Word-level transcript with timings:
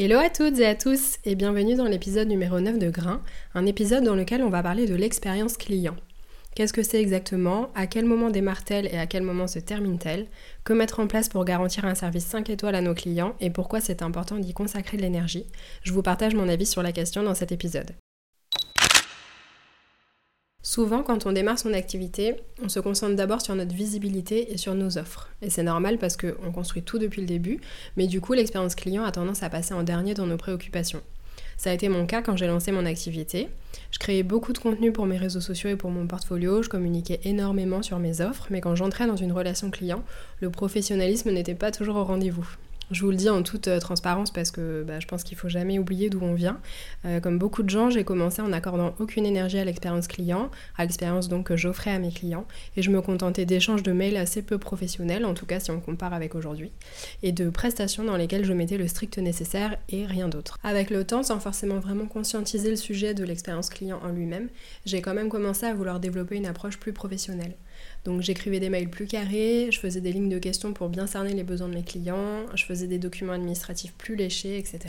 Hello 0.00 0.16
à 0.16 0.30
toutes 0.30 0.60
et 0.60 0.64
à 0.64 0.76
tous 0.76 1.16
et 1.24 1.34
bienvenue 1.34 1.74
dans 1.74 1.86
l'épisode 1.86 2.28
numéro 2.28 2.60
9 2.60 2.78
de 2.78 2.88
Grain, 2.88 3.20
un 3.54 3.66
épisode 3.66 4.04
dans 4.04 4.14
lequel 4.14 4.44
on 4.44 4.48
va 4.48 4.62
parler 4.62 4.86
de 4.86 4.94
l'expérience 4.94 5.56
client. 5.56 5.96
Qu'est-ce 6.54 6.72
que 6.72 6.84
c'est 6.84 7.00
exactement? 7.00 7.70
À 7.74 7.88
quel 7.88 8.04
moment 8.04 8.30
démarre-t-elle 8.30 8.86
et 8.94 8.96
à 8.96 9.08
quel 9.08 9.24
moment 9.24 9.48
se 9.48 9.58
termine-t-elle? 9.58 10.28
Que 10.62 10.72
mettre 10.72 11.00
en 11.00 11.08
place 11.08 11.28
pour 11.28 11.44
garantir 11.44 11.84
un 11.84 11.96
service 11.96 12.26
5 12.26 12.48
étoiles 12.48 12.76
à 12.76 12.80
nos 12.80 12.94
clients 12.94 13.34
et 13.40 13.50
pourquoi 13.50 13.80
c'est 13.80 14.00
important 14.00 14.38
d'y 14.38 14.54
consacrer 14.54 14.96
de 14.96 15.02
l'énergie? 15.02 15.46
Je 15.82 15.92
vous 15.92 16.02
partage 16.02 16.36
mon 16.36 16.48
avis 16.48 16.66
sur 16.66 16.84
la 16.84 16.92
question 16.92 17.24
dans 17.24 17.34
cet 17.34 17.50
épisode. 17.50 17.96
Souvent, 20.70 21.02
quand 21.02 21.24
on 21.24 21.32
démarre 21.32 21.58
son 21.58 21.72
activité, 21.72 22.34
on 22.62 22.68
se 22.68 22.78
concentre 22.78 23.16
d'abord 23.16 23.40
sur 23.40 23.54
notre 23.54 23.74
visibilité 23.74 24.52
et 24.52 24.58
sur 24.58 24.74
nos 24.74 24.98
offres. 24.98 25.30
Et 25.40 25.50
c'est 25.50 25.62
normal 25.62 25.98
parce 25.98 26.16
qu'on 26.16 26.52
construit 26.52 26.82
tout 26.82 26.98
depuis 26.98 27.22
le 27.22 27.26
début, 27.26 27.60
mais 27.96 28.06
du 28.06 28.20
coup, 28.20 28.34
l'expérience 28.34 28.74
client 28.74 29.02
a 29.04 29.12
tendance 29.12 29.42
à 29.42 29.48
passer 29.48 29.72
en 29.72 29.82
dernier 29.82 30.14
dans 30.14 30.26
nos 30.26 30.36
préoccupations. 30.36 31.00
Ça 31.56 31.70
a 31.70 31.72
été 31.72 31.88
mon 31.88 32.06
cas 32.06 32.22
quand 32.22 32.36
j'ai 32.36 32.46
lancé 32.48 32.70
mon 32.70 32.86
activité. 32.86 33.48
Je 33.92 33.98
créais 33.98 34.22
beaucoup 34.22 34.52
de 34.52 34.58
contenu 34.58 34.92
pour 34.92 35.06
mes 35.06 35.16
réseaux 35.16 35.40
sociaux 35.40 35.70
et 35.70 35.76
pour 35.76 35.90
mon 35.90 36.06
portfolio, 36.06 36.62
je 36.62 36.68
communiquais 36.68 37.20
énormément 37.24 37.82
sur 37.82 37.98
mes 37.98 38.20
offres, 38.20 38.48
mais 38.50 38.60
quand 38.60 38.74
j'entrais 38.74 39.06
dans 39.06 39.16
une 39.16 39.32
relation 39.32 39.70
client, 39.70 40.04
le 40.40 40.50
professionnalisme 40.50 41.30
n'était 41.30 41.54
pas 41.54 41.70
toujours 41.70 41.96
au 41.96 42.04
rendez-vous. 42.04 42.46
Je 42.90 43.02
vous 43.02 43.10
le 43.10 43.16
dis 43.16 43.28
en 43.28 43.42
toute 43.42 43.68
euh, 43.68 43.80
transparence 43.80 44.30
parce 44.30 44.50
que 44.50 44.82
bah, 44.82 44.98
je 44.98 45.06
pense 45.06 45.22
qu'il 45.22 45.36
faut 45.36 45.50
jamais 45.50 45.78
oublier 45.78 46.08
d'où 46.08 46.20
on 46.22 46.32
vient. 46.32 46.58
Euh, 47.04 47.20
comme 47.20 47.38
beaucoup 47.38 47.62
de 47.62 47.68
gens, 47.68 47.90
j'ai 47.90 48.02
commencé 48.02 48.40
en 48.40 48.48
n'accordant 48.48 48.94
aucune 48.98 49.26
énergie 49.26 49.58
à 49.58 49.64
l'expérience 49.64 50.08
client, 50.08 50.50
à 50.78 50.84
l'expérience 50.84 51.28
donc 51.28 51.48
que 51.48 51.56
j'offrais 51.56 51.90
à 51.90 51.98
mes 51.98 52.10
clients, 52.10 52.46
et 52.76 52.82
je 52.82 52.90
me 52.90 53.02
contentais 53.02 53.44
d'échanges 53.44 53.82
de 53.82 53.92
mails 53.92 54.16
assez 54.16 54.40
peu 54.40 54.56
professionnels, 54.56 55.26
en 55.26 55.34
tout 55.34 55.44
cas 55.44 55.60
si 55.60 55.70
on 55.70 55.80
compare 55.80 56.14
avec 56.14 56.34
aujourd'hui, 56.34 56.72
et 57.22 57.32
de 57.32 57.50
prestations 57.50 58.04
dans 58.04 58.16
lesquelles 58.16 58.46
je 58.46 58.54
mettais 58.54 58.78
le 58.78 58.88
strict 58.88 59.18
nécessaire 59.18 59.76
et 59.90 60.06
rien 60.06 60.28
d'autre. 60.28 60.58
Avec 60.64 60.88
le 60.88 61.04
temps, 61.04 61.22
sans 61.22 61.40
forcément 61.40 61.80
vraiment 61.80 62.06
conscientiser 62.06 62.70
le 62.70 62.76
sujet 62.76 63.12
de 63.12 63.24
l'expérience 63.24 63.68
client 63.68 64.00
en 64.02 64.08
lui-même, 64.08 64.48
j'ai 64.86 65.02
quand 65.02 65.14
même 65.14 65.28
commencé 65.28 65.66
à 65.66 65.74
vouloir 65.74 66.00
développer 66.00 66.36
une 66.36 66.46
approche 66.46 66.78
plus 66.78 66.94
professionnelle. 66.94 67.54
Donc 68.04 68.22
j'écrivais 68.22 68.60
des 68.60 68.70
mails 68.70 68.88
plus 68.88 69.06
carrés, 69.06 69.68
je 69.70 69.78
faisais 69.78 70.00
des 70.00 70.12
lignes 70.12 70.28
de 70.28 70.38
questions 70.38 70.72
pour 70.72 70.88
bien 70.88 71.06
cerner 71.06 71.34
les 71.34 71.42
besoins 71.42 71.68
de 71.68 71.74
mes 71.74 71.82
clients, 71.82 72.46
je 72.54 72.64
faisais 72.64 72.86
des 72.86 72.98
documents 72.98 73.34
administratifs 73.34 73.92
plus 73.92 74.16
léchés, 74.16 74.58
etc. 74.58 74.80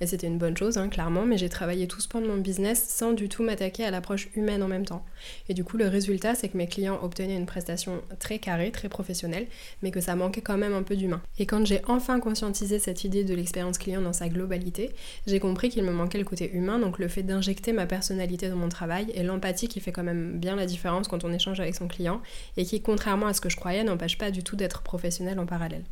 Et 0.00 0.06
c'était 0.06 0.26
une 0.26 0.38
bonne 0.38 0.56
chose, 0.56 0.78
hein, 0.78 0.88
clairement, 0.88 1.24
mais 1.24 1.38
j'ai 1.38 1.48
travaillé 1.48 1.86
tout 1.86 2.00
ce 2.00 2.08
pan 2.08 2.20
de 2.20 2.26
mon 2.26 2.38
business 2.38 2.82
sans 2.88 3.12
du 3.12 3.28
tout 3.28 3.42
m'attaquer 3.42 3.84
à 3.84 3.90
l'approche 3.90 4.28
humaine 4.34 4.62
en 4.62 4.68
même 4.68 4.84
temps. 4.84 5.04
Et 5.48 5.54
du 5.54 5.64
coup, 5.64 5.76
le 5.76 5.86
résultat, 5.86 6.34
c'est 6.34 6.48
que 6.48 6.56
mes 6.56 6.66
clients 6.66 6.98
obtenaient 7.02 7.36
une 7.36 7.46
prestation 7.46 8.00
très 8.18 8.38
carrée, 8.38 8.70
très 8.70 8.88
professionnelle, 8.88 9.46
mais 9.82 9.90
que 9.90 10.00
ça 10.00 10.16
manquait 10.16 10.40
quand 10.40 10.58
même 10.58 10.74
un 10.74 10.82
peu 10.82 10.96
d'humain. 10.96 11.22
Et 11.38 11.46
quand 11.46 11.64
j'ai 11.66 11.80
enfin 11.86 12.20
conscientisé 12.20 12.78
cette 12.78 13.04
idée 13.04 13.24
de 13.24 13.34
l'expérience 13.34 13.78
client 13.78 14.02
dans 14.02 14.12
sa 14.12 14.28
globalité, 14.28 14.90
j'ai 15.26 15.40
compris 15.40 15.68
qu'il 15.68 15.84
me 15.84 15.92
manquait 15.92 16.18
le 16.18 16.24
côté 16.24 16.50
humain, 16.52 16.78
donc 16.78 16.98
le 16.98 17.08
fait 17.08 17.22
d'injecter 17.22 17.72
ma 17.72 17.86
personnalité 17.86 18.48
dans 18.48 18.56
mon 18.56 18.68
travail 18.68 19.12
et 19.14 19.22
l'empathie 19.22 19.68
qui 19.68 19.80
fait 19.80 19.92
quand 19.92 20.02
même 20.02 20.38
bien 20.38 20.56
la 20.56 20.66
différence 20.66 21.08
quand 21.08 21.24
on 21.24 21.32
échange 21.32 21.60
avec 21.60 21.74
son 21.74 21.88
client 21.88 22.17
et 22.56 22.64
qui, 22.64 22.80
contrairement 22.80 23.26
à 23.26 23.34
ce 23.34 23.40
que 23.40 23.48
je 23.48 23.56
croyais, 23.56 23.84
n'empêche 23.84 24.18
pas 24.18 24.30
du 24.30 24.42
tout 24.42 24.56
d'être 24.56 24.82
professionnel 24.82 25.38
en 25.38 25.46
parallèle. 25.46 25.84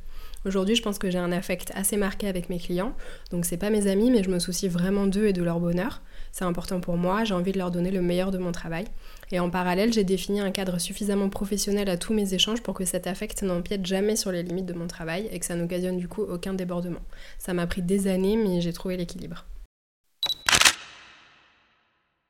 Aujourd'hui, 0.44 0.76
je 0.76 0.82
pense 0.82 0.98
que 0.98 1.10
j'ai 1.10 1.18
un 1.18 1.32
affect 1.32 1.72
assez 1.74 1.96
marqué 1.96 2.28
avec 2.28 2.50
mes 2.50 2.58
clients, 2.58 2.94
donc 3.30 3.44
c'est 3.44 3.56
pas 3.56 3.70
mes 3.70 3.88
amis, 3.88 4.10
mais 4.10 4.22
je 4.22 4.30
me 4.30 4.38
soucie 4.38 4.68
vraiment 4.68 5.06
d'eux 5.06 5.26
et 5.26 5.32
de 5.32 5.42
leur 5.42 5.58
bonheur. 5.58 6.02
C'est 6.30 6.44
important 6.44 6.80
pour 6.80 6.96
moi, 6.96 7.24
j'ai 7.24 7.34
envie 7.34 7.50
de 7.50 7.58
leur 7.58 7.70
donner 7.70 7.90
le 7.90 8.00
meilleur 8.00 8.30
de 8.30 8.38
mon 8.38 8.52
travail. 8.52 8.84
Et 9.32 9.40
en 9.40 9.50
parallèle, 9.50 9.92
j'ai 9.92 10.04
défini 10.04 10.40
un 10.40 10.52
cadre 10.52 10.78
suffisamment 10.78 11.28
professionnel 11.30 11.88
à 11.88 11.96
tous 11.96 12.14
mes 12.14 12.34
échanges 12.34 12.62
pour 12.62 12.74
que 12.74 12.84
cet 12.84 13.06
affect 13.08 13.42
n'empiète 13.42 13.84
jamais 13.86 14.14
sur 14.14 14.30
les 14.30 14.42
limites 14.44 14.66
de 14.66 14.74
mon 14.74 14.86
travail 14.86 15.28
et 15.32 15.40
que 15.40 15.46
ça 15.46 15.56
n'occasionne 15.56 15.96
du 15.96 16.06
coup 16.06 16.22
aucun 16.22 16.54
débordement. 16.54 17.00
Ça 17.38 17.52
m'a 17.52 17.66
pris 17.66 17.82
des 17.82 18.06
années, 18.06 18.36
mais 18.36 18.60
j'ai 18.60 18.72
trouvé 18.72 18.96
l'équilibre. 18.96 19.46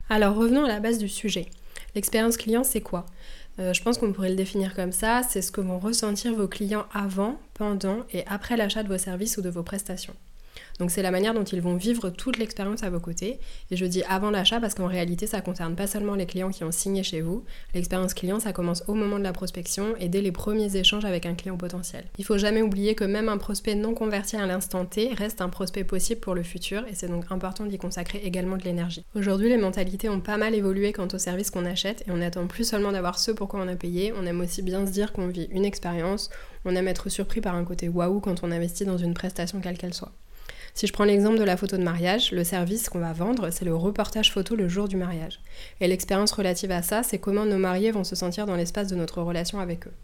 Alors 0.08 0.36
revenons 0.36 0.64
à 0.64 0.68
la 0.68 0.80
base 0.80 0.98
du 0.98 1.08
sujet. 1.08 1.46
L'expérience 1.96 2.36
client, 2.36 2.62
c'est 2.62 2.80
quoi? 2.80 3.06
Euh, 3.58 3.72
je 3.72 3.82
pense 3.82 3.98
qu'on 3.98 4.12
pourrait 4.12 4.30
le 4.30 4.36
définir 4.36 4.74
comme 4.74 4.92
ça, 4.92 5.22
c'est 5.28 5.42
ce 5.42 5.50
que 5.50 5.60
vont 5.60 5.78
ressentir 5.78 6.34
vos 6.34 6.48
clients 6.48 6.86
avant, 6.92 7.40
pendant 7.54 8.04
et 8.12 8.26
après 8.26 8.56
l'achat 8.56 8.82
de 8.82 8.88
vos 8.88 8.98
services 8.98 9.38
ou 9.38 9.42
de 9.42 9.48
vos 9.48 9.62
prestations. 9.62 10.14
Donc 10.78 10.90
c'est 10.90 11.02
la 11.02 11.10
manière 11.10 11.34
dont 11.34 11.44
ils 11.44 11.60
vont 11.60 11.76
vivre 11.76 12.10
toute 12.10 12.38
l'expérience 12.38 12.82
à 12.82 12.90
vos 12.90 13.00
côtés. 13.00 13.38
Et 13.70 13.76
je 13.76 13.86
dis 13.86 14.02
avant 14.08 14.30
l'achat 14.30 14.60
parce 14.60 14.74
qu'en 14.74 14.86
réalité 14.86 15.26
ça 15.26 15.40
concerne 15.40 15.74
pas 15.74 15.86
seulement 15.86 16.14
les 16.14 16.26
clients 16.26 16.50
qui 16.50 16.64
ont 16.64 16.72
signé 16.72 17.02
chez 17.02 17.20
vous. 17.20 17.44
L'expérience 17.74 18.14
client 18.14 18.40
ça 18.40 18.52
commence 18.52 18.84
au 18.86 18.94
moment 18.94 19.18
de 19.18 19.24
la 19.24 19.32
prospection 19.32 19.94
et 19.98 20.08
dès 20.08 20.20
les 20.20 20.32
premiers 20.32 20.76
échanges 20.76 21.04
avec 21.04 21.26
un 21.26 21.34
client 21.34 21.56
potentiel. 21.56 22.04
Il 22.18 22.24
faut 22.24 22.38
jamais 22.38 22.62
oublier 22.62 22.94
que 22.94 23.04
même 23.04 23.28
un 23.28 23.38
prospect 23.38 23.74
non 23.74 23.94
converti 23.94 24.36
à 24.36 24.46
l'instant 24.46 24.84
T 24.84 25.12
reste 25.14 25.40
un 25.40 25.48
prospect 25.48 25.84
possible 25.84 26.20
pour 26.20 26.34
le 26.34 26.42
futur 26.42 26.84
et 26.86 26.94
c'est 26.94 27.08
donc 27.08 27.24
important 27.30 27.64
d'y 27.64 27.78
consacrer 27.78 28.20
également 28.24 28.56
de 28.56 28.64
l'énergie. 28.64 29.04
Aujourd'hui 29.14 29.48
les 29.48 29.56
mentalités 29.56 30.08
ont 30.08 30.20
pas 30.20 30.36
mal 30.36 30.54
évolué 30.54 30.92
quant 30.92 31.08
aux 31.12 31.18
services 31.18 31.50
qu'on 31.50 31.64
achète 31.64 32.04
et 32.06 32.10
on 32.10 32.18
n'attend 32.18 32.46
plus 32.46 32.64
seulement 32.64 32.92
d'avoir 32.92 33.18
ce 33.18 33.30
pour 33.30 33.48
quoi 33.48 33.60
on 33.60 33.68
a 33.68 33.76
payé, 33.76 34.12
on 34.12 34.26
aime 34.26 34.40
aussi 34.40 34.62
bien 34.62 34.86
se 34.86 34.92
dire 34.92 35.12
qu'on 35.12 35.28
vit 35.28 35.48
une 35.50 35.64
expérience, 35.64 36.30
on 36.64 36.74
aime 36.76 36.88
être 36.88 37.08
surpris 37.08 37.40
par 37.40 37.54
un 37.54 37.64
côté 37.64 37.88
waouh 37.88 38.20
quand 38.20 38.42
on 38.42 38.50
investit 38.50 38.84
dans 38.84 38.98
une 38.98 39.14
prestation 39.14 39.60
quelle 39.60 39.78
qu'elle 39.78 39.94
soit. 39.94 40.12
Si 40.76 40.86
je 40.86 40.92
prends 40.92 41.04
l'exemple 41.04 41.38
de 41.38 41.42
la 41.42 41.56
photo 41.56 41.78
de 41.78 41.82
mariage, 41.82 42.32
le 42.32 42.44
service 42.44 42.90
qu'on 42.90 42.98
va 42.98 43.14
vendre, 43.14 43.48
c'est 43.48 43.64
le 43.64 43.74
reportage 43.74 44.30
photo 44.30 44.54
le 44.54 44.68
jour 44.68 44.88
du 44.88 44.96
mariage. 44.98 45.40
Et 45.80 45.88
l'expérience 45.88 46.32
relative 46.32 46.70
à 46.70 46.82
ça, 46.82 47.02
c'est 47.02 47.16
comment 47.18 47.46
nos 47.46 47.56
mariés 47.56 47.92
vont 47.92 48.04
se 48.04 48.14
sentir 48.14 48.44
dans 48.44 48.56
l'espace 48.56 48.88
de 48.88 48.94
notre 48.94 49.22
relation 49.22 49.58
avec 49.58 49.86
eux. 49.86 49.94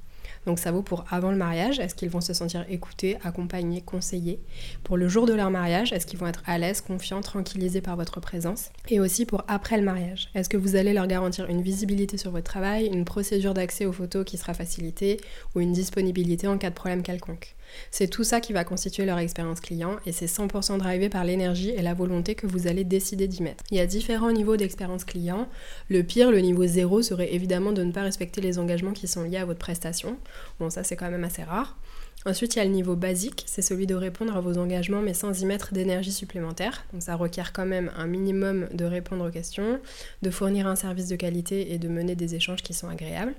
Donc 0.46 0.58
ça 0.58 0.72
vaut 0.72 0.80
pour 0.80 1.04
avant 1.10 1.30
le 1.30 1.36
mariage, 1.36 1.78
est-ce 1.78 1.94
qu'ils 1.94 2.08
vont 2.08 2.22
se 2.22 2.32
sentir 2.32 2.64
écoutés, 2.70 3.18
accompagnés, 3.22 3.82
conseillés? 3.82 4.40
Pour 4.82 4.96
le 4.96 5.08
jour 5.08 5.26
de 5.26 5.34
leur 5.34 5.50
mariage, 5.50 5.92
est-ce 5.92 6.06
qu'ils 6.06 6.18
vont 6.18 6.26
être 6.26 6.42
à 6.46 6.56
l'aise, 6.56 6.80
confiants, 6.80 7.20
tranquillisés 7.20 7.82
par 7.82 7.96
votre 7.96 8.20
présence? 8.20 8.70
Et 8.88 8.98
aussi 8.98 9.26
pour 9.26 9.44
après 9.48 9.76
le 9.76 9.84
mariage, 9.84 10.30
est-ce 10.34 10.48
que 10.48 10.56
vous 10.56 10.74
allez 10.74 10.94
leur 10.94 11.06
garantir 11.06 11.50
une 11.50 11.60
visibilité 11.60 12.16
sur 12.16 12.30
votre 12.30 12.50
travail, 12.50 12.86
une 12.86 13.04
procédure 13.04 13.52
d'accès 13.52 13.84
aux 13.84 13.92
photos 13.92 14.24
qui 14.24 14.38
sera 14.38 14.54
facilitée 14.54 15.20
ou 15.54 15.60
une 15.60 15.74
disponibilité 15.74 16.46
en 16.46 16.56
cas 16.56 16.70
de 16.70 16.74
problème 16.74 17.02
quelconque? 17.02 17.54
C'est 17.90 18.08
tout 18.08 18.24
ça 18.24 18.40
qui 18.40 18.52
va 18.52 18.64
constituer 18.64 19.04
leur 19.04 19.18
expérience 19.18 19.60
client 19.60 19.96
et 20.06 20.12
c'est 20.12 20.26
100% 20.26 20.78
drivé 20.78 21.08
par 21.08 21.24
l'énergie 21.24 21.70
et 21.70 21.82
la 21.82 21.94
volonté 21.94 22.34
que 22.34 22.46
vous 22.46 22.66
allez 22.66 22.84
décider 22.84 23.28
d'y 23.28 23.42
mettre. 23.42 23.64
Il 23.70 23.76
y 23.76 23.80
a 23.80 23.86
différents 23.86 24.32
niveaux 24.32 24.56
d'expérience 24.56 25.04
client. 25.04 25.48
Le 25.88 26.02
pire, 26.02 26.30
le 26.30 26.40
niveau 26.40 26.66
0, 26.66 27.02
serait 27.02 27.34
évidemment 27.34 27.72
de 27.72 27.82
ne 27.82 27.92
pas 27.92 28.02
respecter 28.02 28.40
les 28.40 28.58
engagements 28.58 28.92
qui 28.92 29.08
sont 29.08 29.22
liés 29.22 29.38
à 29.38 29.44
votre 29.44 29.58
prestation. 29.58 30.16
Bon, 30.60 30.70
ça 30.70 30.84
c'est 30.84 30.96
quand 30.96 31.10
même 31.10 31.24
assez 31.24 31.42
rare. 31.42 31.76
Ensuite, 32.24 32.54
il 32.54 32.60
y 32.60 32.62
a 32.62 32.64
le 32.64 32.70
niveau 32.70 32.94
basique, 32.94 33.42
c'est 33.48 33.62
celui 33.62 33.86
de 33.86 33.96
répondre 33.96 34.36
à 34.36 34.40
vos 34.40 34.56
engagements 34.56 35.02
mais 35.02 35.14
sans 35.14 35.40
y 35.40 35.44
mettre 35.44 35.74
d'énergie 35.74 36.12
supplémentaire. 36.12 36.84
Donc 36.92 37.02
ça 37.02 37.16
requiert 37.16 37.52
quand 37.52 37.66
même 37.66 37.90
un 37.96 38.06
minimum 38.06 38.68
de 38.72 38.84
répondre 38.84 39.26
aux 39.26 39.30
questions, 39.30 39.80
de 40.22 40.30
fournir 40.30 40.68
un 40.68 40.76
service 40.76 41.08
de 41.08 41.16
qualité 41.16 41.72
et 41.72 41.78
de 41.78 41.88
mener 41.88 42.14
des 42.14 42.36
échanges 42.36 42.62
qui 42.62 42.74
sont 42.74 42.88
agréables. 42.88 43.34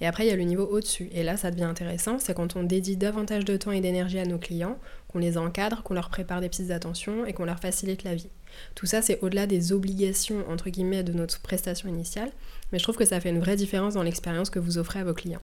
Et 0.00 0.06
après, 0.06 0.24
il 0.24 0.28
y 0.28 0.32
a 0.32 0.36
le 0.36 0.42
niveau 0.42 0.64
au-dessus. 0.64 1.08
Et 1.12 1.22
là, 1.22 1.36
ça 1.36 1.50
devient 1.50 1.64
intéressant, 1.64 2.18
c'est 2.18 2.34
quand 2.34 2.56
on 2.56 2.62
dédie 2.62 2.96
davantage 2.96 3.44
de 3.44 3.56
temps 3.56 3.72
et 3.72 3.80
d'énergie 3.80 4.18
à 4.18 4.24
nos 4.24 4.38
clients, 4.38 4.78
qu'on 5.08 5.18
les 5.18 5.38
encadre, 5.38 5.82
qu'on 5.82 5.94
leur 5.94 6.08
prépare 6.08 6.40
des 6.40 6.48
petites 6.48 6.70
attentions 6.70 7.26
et 7.26 7.32
qu'on 7.32 7.44
leur 7.44 7.58
facilite 7.58 8.04
la 8.04 8.14
vie. 8.14 8.30
Tout 8.74 8.86
ça, 8.86 9.02
c'est 9.02 9.20
au-delà 9.22 9.46
des 9.46 9.72
obligations, 9.72 10.44
entre 10.48 10.70
guillemets, 10.70 11.02
de 11.02 11.12
notre 11.12 11.40
prestation 11.40 11.88
initiale, 11.88 12.30
mais 12.72 12.78
je 12.78 12.84
trouve 12.84 12.96
que 12.96 13.04
ça 13.04 13.20
fait 13.20 13.30
une 13.30 13.40
vraie 13.40 13.56
différence 13.56 13.94
dans 13.94 14.02
l'expérience 14.02 14.50
que 14.50 14.58
vous 14.58 14.78
offrez 14.78 15.00
à 15.00 15.04
vos 15.04 15.14
clients. 15.14 15.40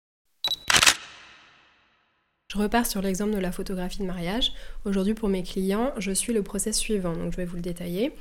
Je 2.53 2.59
repars 2.59 2.87
sur 2.87 3.01
l'exemple 3.01 3.33
de 3.33 3.39
la 3.39 3.53
photographie 3.53 4.01
de 4.01 4.07
mariage. 4.07 4.53
Aujourd'hui, 4.85 5.15
pour 5.15 5.29
mes 5.29 5.45
clients, 5.45 5.93
je 5.99 6.11
suis 6.11 6.33
le 6.33 6.43
process 6.43 6.77
suivant, 6.77 7.13
donc 7.13 7.31
je 7.31 7.37
vais 7.37 7.45
vous 7.45 7.55
le 7.55 7.63
détailler. 7.63 8.13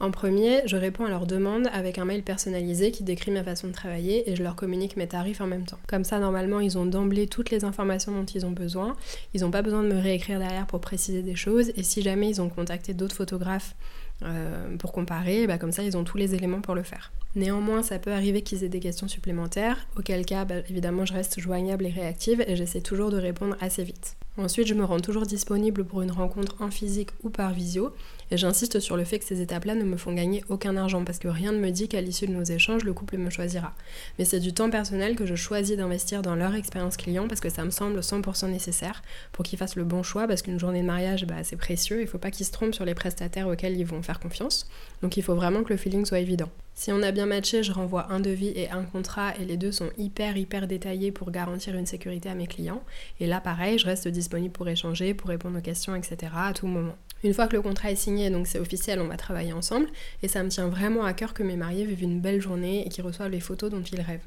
En 0.00 0.12
premier, 0.12 0.62
je 0.66 0.76
réponds 0.76 1.06
à 1.06 1.08
leurs 1.08 1.26
demandes 1.26 1.68
avec 1.72 1.98
un 1.98 2.04
mail 2.04 2.22
personnalisé 2.22 2.92
qui 2.92 3.02
décrit 3.02 3.32
ma 3.32 3.42
façon 3.42 3.66
de 3.66 3.72
travailler 3.72 4.30
et 4.30 4.36
je 4.36 4.44
leur 4.44 4.54
communique 4.54 4.96
mes 4.96 5.08
tarifs 5.08 5.40
en 5.40 5.46
même 5.48 5.64
temps. 5.64 5.78
Comme 5.88 6.04
ça, 6.04 6.20
normalement, 6.20 6.60
ils 6.60 6.78
ont 6.78 6.86
d'emblée 6.86 7.26
toutes 7.26 7.50
les 7.50 7.64
informations 7.64 8.12
dont 8.12 8.24
ils 8.24 8.46
ont 8.46 8.52
besoin. 8.52 8.96
Ils 9.34 9.40
n'ont 9.40 9.50
pas 9.50 9.62
besoin 9.62 9.82
de 9.82 9.88
me 9.88 10.00
réécrire 10.00 10.38
derrière 10.38 10.66
pour 10.68 10.80
préciser 10.80 11.22
des 11.22 11.34
choses. 11.34 11.72
Et 11.76 11.82
si 11.82 12.02
jamais 12.02 12.28
ils 12.28 12.40
ont 12.40 12.48
contacté 12.48 12.94
d'autres 12.94 13.16
photographes 13.16 13.74
euh, 14.22 14.76
pour 14.76 14.92
comparer, 14.92 15.48
bah, 15.48 15.58
comme 15.58 15.72
ça 15.72 15.82
ils 15.82 15.96
ont 15.96 16.04
tous 16.04 16.16
les 16.16 16.34
éléments 16.36 16.60
pour 16.60 16.76
le 16.76 16.84
faire. 16.84 17.10
Néanmoins, 17.34 17.82
ça 17.82 17.98
peut 17.98 18.12
arriver 18.12 18.42
qu'ils 18.42 18.64
aient 18.64 18.68
des 18.68 18.80
questions 18.80 19.06
supplémentaires, 19.06 19.86
auquel 19.96 20.24
cas, 20.24 20.44
bah, 20.44 20.56
évidemment, 20.68 21.06
je 21.06 21.12
reste 21.12 21.40
joignable 21.40 21.86
et 21.86 21.90
réactive 21.90 22.42
et 22.46 22.56
j'essaie 22.56 22.80
toujours 22.80 23.10
de 23.10 23.18
répondre 23.18 23.56
assez 23.60 23.82
vite. 23.84 24.16
Ensuite, 24.38 24.68
je 24.68 24.74
me 24.74 24.84
rends 24.84 25.00
toujours 25.00 25.26
disponible 25.26 25.84
pour 25.84 26.02
une 26.02 26.12
rencontre 26.12 26.56
en 26.60 26.70
physique 26.70 27.10
ou 27.22 27.30
par 27.30 27.52
visio, 27.52 27.92
et 28.30 28.36
j'insiste 28.36 28.80
sur 28.80 28.96
le 28.96 29.04
fait 29.04 29.18
que 29.18 29.24
ces 29.24 29.40
étapes-là 29.40 29.74
ne 29.74 29.84
me 29.84 29.96
font 29.96 30.12
gagner 30.12 30.44
aucun 30.48 30.76
argent, 30.76 31.04
parce 31.04 31.18
que 31.18 31.28
rien 31.28 31.52
ne 31.52 31.58
me 31.58 31.70
dit 31.70 31.88
qu'à 31.88 32.00
l'issue 32.00 32.26
de 32.26 32.32
nos 32.32 32.44
échanges, 32.44 32.84
le 32.84 32.92
couple 32.92 33.18
me 33.18 33.30
choisira. 33.30 33.74
Mais 34.18 34.24
c'est 34.24 34.40
du 34.40 34.52
temps 34.52 34.70
personnel 34.70 35.16
que 35.16 35.26
je 35.26 35.34
choisis 35.34 35.76
d'investir 35.76 36.22
dans 36.22 36.34
leur 36.34 36.54
expérience 36.54 36.96
client, 36.96 37.28
parce 37.28 37.40
que 37.40 37.50
ça 37.50 37.64
me 37.64 37.70
semble 37.70 38.00
100% 38.00 38.50
nécessaire 38.50 39.02
pour 39.32 39.44
qu'ils 39.44 39.58
fassent 39.58 39.76
le 39.76 39.84
bon 39.84 40.02
choix, 40.02 40.26
parce 40.26 40.42
qu'une 40.42 40.58
journée 40.58 40.82
de 40.82 40.86
mariage, 40.86 41.26
bah, 41.26 41.44
c'est 41.44 41.56
précieux, 41.56 42.00
il 42.00 42.06
faut 42.06 42.18
pas 42.18 42.30
qu'ils 42.30 42.46
se 42.46 42.52
trompent 42.52 42.74
sur 42.74 42.84
les 42.84 42.94
prestataires 42.94 43.48
auxquels 43.48 43.76
ils 43.76 43.86
vont 43.86 44.02
faire 44.02 44.20
confiance, 44.20 44.68
donc 45.02 45.16
il 45.16 45.22
faut 45.22 45.34
vraiment 45.34 45.62
que 45.62 45.72
le 45.72 45.78
feeling 45.78 46.04
soit 46.04 46.20
évident. 46.20 46.50
Si 46.80 46.92
on 46.92 47.02
a 47.02 47.10
bien 47.10 47.26
matché, 47.26 47.64
je 47.64 47.72
renvoie 47.72 48.06
un 48.12 48.20
devis 48.20 48.52
et 48.54 48.70
un 48.70 48.84
contrat 48.84 49.36
et 49.36 49.44
les 49.44 49.56
deux 49.56 49.72
sont 49.72 49.90
hyper 49.98 50.36
hyper 50.36 50.68
détaillés 50.68 51.10
pour 51.10 51.32
garantir 51.32 51.74
une 51.74 51.86
sécurité 51.86 52.28
à 52.28 52.36
mes 52.36 52.46
clients. 52.46 52.84
Et 53.18 53.26
là 53.26 53.40
pareil, 53.40 53.80
je 53.80 53.86
reste 53.86 54.06
disponible 54.06 54.52
pour 54.52 54.68
échanger, 54.68 55.12
pour 55.12 55.28
répondre 55.28 55.58
aux 55.58 55.60
questions, 55.60 55.96
etc. 55.96 56.30
à 56.36 56.52
tout 56.52 56.68
moment. 56.68 56.94
Une 57.24 57.34
fois 57.34 57.48
que 57.48 57.56
le 57.56 57.62
contrat 57.62 57.90
est 57.90 57.96
signé, 57.96 58.30
donc 58.30 58.46
c'est 58.46 58.60
officiel, 58.60 59.00
on 59.00 59.08
va 59.08 59.16
travailler 59.16 59.52
ensemble. 59.52 59.88
Et 60.22 60.28
ça 60.28 60.44
me 60.44 60.50
tient 60.50 60.68
vraiment 60.68 61.04
à 61.04 61.14
cœur 61.14 61.34
que 61.34 61.42
mes 61.42 61.56
mariés 61.56 61.84
vivent 61.84 62.04
une 62.04 62.20
belle 62.20 62.40
journée 62.40 62.86
et 62.86 62.90
qu'ils 62.90 63.04
reçoivent 63.04 63.32
les 63.32 63.40
photos 63.40 63.72
dont 63.72 63.82
ils 63.82 64.00
rêvent. 64.00 64.24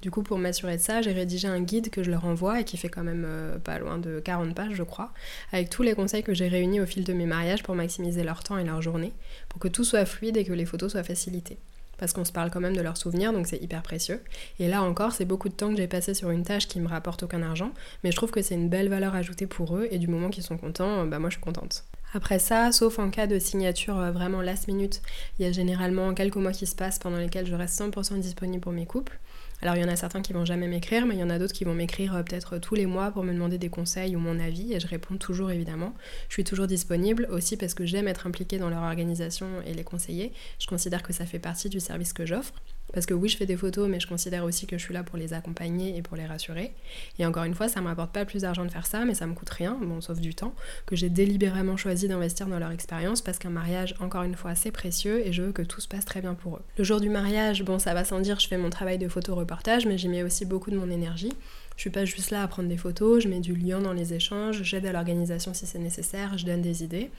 Du 0.00 0.10
coup, 0.10 0.22
pour 0.22 0.38
m'assurer 0.38 0.78
de 0.78 0.82
ça, 0.82 1.02
j'ai 1.02 1.12
rédigé 1.12 1.48
un 1.48 1.60
guide 1.60 1.90
que 1.90 2.02
je 2.02 2.10
leur 2.10 2.24
envoie 2.24 2.60
et 2.60 2.64
qui 2.64 2.78
fait 2.78 2.88
quand 2.88 3.04
même 3.04 3.26
euh, 3.26 3.58
pas 3.58 3.78
loin 3.78 3.98
de 3.98 4.20
40 4.20 4.54
pages, 4.54 4.72
je 4.72 4.84
crois, 4.84 5.12
avec 5.52 5.68
tous 5.68 5.82
les 5.82 5.92
conseils 5.92 6.22
que 6.22 6.32
j'ai 6.32 6.48
réunis 6.48 6.80
au 6.80 6.86
fil 6.86 7.04
de 7.04 7.12
mes 7.12 7.26
mariages 7.26 7.62
pour 7.62 7.74
maximiser 7.74 8.24
leur 8.24 8.42
temps 8.42 8.56
et 8.56 8.64
leur 8.64 8.80
journée, 8.80 9.12
pour 9.50 9.60
que 9.60 9.68
tout 9.68 9.84
soit 9.84 10.06
fluide 10.06 10.38
et 10.38 10.44
que 10.46 10.54
les 10.54 10.64
photos 10.64 10.92
soient 10.92 11.04
facilitées 11.04 11.58
parce 12.00 12.12
qu'on 12.12 12.24
se 12.24 12.32
parle 12.32 12.50
quand 12.50 12.60
même 12.60 12.76
de 12.76 12.80
leurs 12.80 12.96
souvenirs, 12.96 13.32
donc 13.32 13.46
c'est 13.46 13.62
hyper 13.62 13.82
précieux. 13.82 14.20
Et 14.58 14.66
là 14.66 14.82
encore, 14.82 15.12
c'est 15.12 15.26
beaucoup 15.26 15.48
de 15.48 15.54
temps 15.54 15.70
que 15.70 15.76
j'ai 15.76 15.86
passé 15.86 16.14
sur 16.14 16.30
une 16.30 16.42
tâche 16.42 16.66
qui 16.66 16.80
me 16.80 16.88
rapporte 16.88 17.22
aucun 17.22 17.42
argent, 17.42 17.70
mais 18.02 18.10
je 18.10 18.16
trouve 18.16 18.32
que 18.32 18.42
c'est 18.42 18.54
une 18.54 18.68
belle 18.68 18.88
valeur 18.88 19.14
ajoutée 19.14 19.46
pour 19.46 19.76
eux, 19.76 19.86
et 19.90 19.98
du 19.98 20.08
moment 20.08 20.30
qu'ils 20.30 20.42
sont 20.42 20.56
contents, 20.56 21.06
bah 21.06 21.18
moi 21.20 21.30
je 21.30 21.34
suis 21.34 21.44
contente. 21.44 21.84
Après 22.12 22.40
ça, 22.40 22.72
sauf 22.72 22.98
en 22.98 23.10
cas 23.10 23.28
de 23.28 23.38
signature 23.38 23.98
euh, 23.98 24.10
vraiment 24.10 24.42
last 24.42 24.66
minute, 24.66 25.00
il 25.38 25.46
y 25.46 25.48
a 25.48 25.52
généralement 25.52 26.12
quelques 26.12 26.36
mois 26.36 26.52
qui 26.52 26.66
se 26.66 26.74
passent 26.74 26.98
pendant 26.98 27.18
lesquels 27.18 27.46
je 27.46 27.54
reste 27.54 27.80
100% 27.80 28.18
disponible 28.18 28.60
pour 28.60 28.72
mes 28.72 28.86
couples. 28.86 29.18
Alors 29.62 29.76
il 29.76 29.82
y 29.82 29.84
en 29.84 29.88
a 29.88 29.96
certains 29.96 30.22
qui 30.22 30.32
vont 30.32 30.44
jamais 30.44 30.68
m'écrire, 30.68 31.06
mais 31.06 31.14
il 31.14 31.20
y 31.20 31.24
en 31.24 31.30
a 31.30 31.38
d'autres 31.38 31.52
qui 31.52 31.64
vont 31.64 31.74
m'écrire 31.74 32.14
euh, 32.14 32.22
peut-être 32.22 32.58
tous 32.58 32.74
les 32.74 32.86
mois 32.86 33.10
pour 33.10 33.24
me 33.24 33.32
demander 33.32 33.58
des 33.58 33.68
conseils 33.68 34.16
ou 34.16 34.18
mon 34.18 34.38
avis, 34.38 34.72
et 34.72 34.80
je 34.80 34.86
réponds 34.86 35.16
toujours 35.16 35.50
évidemment. 35.50 35.94
Je 36.28 36.34
suis 36.34 36.44
toujours 36.44 36.66
disponible 36.66 37.26
aussi 37.30 37.56
parce 37.56 37.74
que 37.74 37.84
j'aime 37.84 38.08
être 38.08 38.26
impliquée 38.26 38.58
dans 38.58 38.70
leur 38.70 38.82
organisation 38.82 39.46
et 39.66 39.74
les 39.74 39.84
conseiller. 39.84 40.32
Je 40.58 40.66
considère 40.66 41.02
que 41.02 41.12
ça 41.12 41.26
fait 41.26 41.38
partie 41.38 41.68
du 41.68 41.80
service 41.80 42.12
que 42.12 42.24
j'offre. 42.24 42.54
Parce 42.92 43.06
que 43.06 43.14
oui, 43.14 43.28
je 43.28 43.36
fais 43.36 43.46
des 43.46 43.56
photos, 43.56 43.88
mais 43.88 44.00
je 44.00 44.06
considère 44.06 44.44
aussi 44.44 44.66
que 44.66 44.78
je 44.78 44.82
suis 44.82 44.94
là 44.94 45.02
pour 45.02 45.16
les 45.16 45.32
accompagner 45.32 45.96
et 45.96 46.02
pour 46.02 46.16
les 46.16 46.26
rassurer. 46.26 46.72
Et 47.18 47.26
encore 47.26 47.44
une 47.44 47.54
fois, 47.54 47.68
ça 47.68 47.80
m'apporte 47.80 48.12
pas 48.12 48.24
plus 48.24 48.42
d'argent 48.42 48.64
de 48.64 48.70
faire 48.70 48.86
ça, 48.86 49.04
mais 49.04 49.14
ça 49.14 49.26
me 49.26 49.34
coûte 49.34 49.50
rien, 49.50 49.78
bon, 49.80 50.00
sauf 50.00 50.20
du 50.20 50.34
temps, 50.34 50.54
que 50.86 50.96
j'ai 50.96 51.08
délibérément 51.08 51.76
choisi 51.76 52.08
d'investir 52.08 52.46
dans 52.46 52.58
leur 52.58 52.70
expérience 52.70 53.22
parce 53.22 53.38
qu'un 53.38 53.50
mariage, 53.50 53.94
encore 54.00 54.22
une 54.22 54.34
fois, 54.34 54.54
c'est 54.54 54.70
précieux 54.72 55.26
et 55.26 55.32
je 55.32 55.42
veux 55.42 55.52
que 55.52 55.62
tout 55.62 55.80
se 55.80 55.88
passe 55.88 56.04
très 56.04 56.20
bien 56.20 56.34
pour 56.34 56.56
eux. 56.56 56.62
Le 56.78 56.84
jour 56.84 57.00
du 57.00 57.08
mariage, 57.08 57.62
bon, 57.62 57.78
ça 57.78 57.94
va 57.94 58.04
sans 58.04 58.20
dire, 58.20 58.40
je 58.40 58.48
fais 58.48 58.58
mon 58.58 58.70
travail 58.70 58.98
de 58.98 59.08
photo 59.08 59.34
reportage, 59.34 59.86
mais 59.86 59.98
j'y 59.98 60.08
mets 60.08 60.22
aussi 60.22 60.44
beaucoup 60.44 60.70
de 60.70 60.76
mon 60.76 60.90
énergie. 60.90 61.32
Je 61.76 61.82
suis 61.82 61.90
pas 61.90 62.04
juste 62.04 62.30
là 62.30 62.42
à 62.42 62.48
prendre 62.48 62.68
des 62.68 62.76
photos, 62.76 63.22
je 63.22 63.28
mets 63.28 63.40
du 63.40 63.54
lien 63.54 63.80
dans 63.80 63.94
les 63.94 64.12
échanges, 64.12 64.62
j'aide 64.62 64.84
à 64.84 64.92
l'organisation 64.92 65.54
si 65.54 65.66
c'est 65.66 65.78
nécessaire, 65.78 66.36
je 66.36 66.44
donne 66.44 66.60
des 66.60 66.84
idées. 66.84 67.10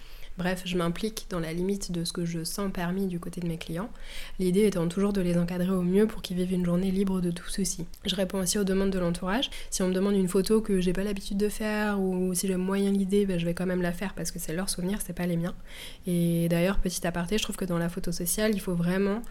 Bref, 0.42 0.64
je 0.66 0.76
m'implique 0.76 1.28
dans 1.30 1.40
la 1.40 1.54
limite 1.54 1.92
de 1.92 2.04
ce 2.04 2.12
que 2.12 2.26
je 2.26 2.44
sens 2.44 2.72
permis 2.74 3.06
du 3.06 3.20
côté 3.20 3.40
de 3.42 3.48
mes 3.48 3.60
clients, 3.60 3.92
l'idée 4.40 4.66
étant 4.66 4.88
toujours 4.88 5.14
de 5.14 5.22
les 5.22 5.38
encadrer 5.38 5.70
au 5.70 5.84
mieux 5.84 6.08
pour 6.08 6.24
qu'ils 6.24 6.36
vivent 6.36 6.54
une 6.54 6.66
journée 6.66 6.90
libre 6.90 7.22
de 7.22 7.30
tout 7.30 7.48
ceci. 7.48 7.86
Je 8.08 8.16
réponds 8.16 8.40
aussi 8.40 8.58
aux 8.58 8.64
demandes 8.64 8.90
de 8.90 8.98
l'entourage. 8.98 9.52
Si 9.70 9.84
on 9.84 9.90
me 9.90 9.94
demande 9.94 10.16
une 10.16 10.28
photo 10.28 10.60
que 10.60 10.82
j'ai 10.82 10.94
pas 10.94 11.04
l'habitude 11.04 11.38
de 11.38 11.48
faire 11.48 12.02
ou 12.02 12.34
si 12.34 12.48
j'aime 12.48 12.64
moyen 12.64 12.90
l'idée, 12.90 13.28
ben, 13.28 13.38
je 13.38 13.46
vais 13.46 13.54
quand 13.54 13.68
même 13.68 13.84
la 13.84 13.92
faire 13.92 14.16
parce 14.16 14.32
que 14.32 14.40
c'est 14.40 14.54
leur 14.54 14.68
souvenir, 14.68 14.98
c'est 15.06 15.14
pas 15.14 15.28
les 15.28 15.38
miens. 15.38 15.54
Et 16.08 16.48
d'ailleurs, 16.50 16.80
petit 16.80 17.06
aparté, 17.06 17.38
je 17.38 17.44
trouve 17.44 17.56
que 17.56 17.66
dans 17.66 17.78
la 17.78 17.90
photo 17.90 18.12
sociale, 18.12 18.50
il 18.56 18.62
faut 18.62 18.74
vraiment 18.74 19.22